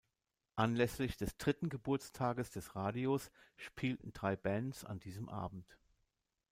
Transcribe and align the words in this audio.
Anlässlich 0.55 1.15
des 1.17 1.37
dritten 1.37 1.69
Geburtstages 1.69 2.49
des 2.49 2.75
Radios 2.75 3.29
spielten 3.55 4.13
drei 4.13 4.35
Bands 4.35 4.83
an 4.83 4.99
diesem 4.99 5.29
Abend. 5.29 5.77